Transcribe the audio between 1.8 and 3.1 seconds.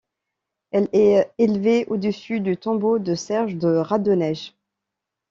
au-dessus du tombeau